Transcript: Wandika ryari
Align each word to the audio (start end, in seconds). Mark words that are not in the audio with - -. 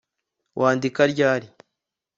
Wandika 0.59 1.01
ryari 1.11 1.47